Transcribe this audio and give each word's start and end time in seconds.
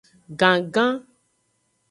Gangan. 0.39 0.91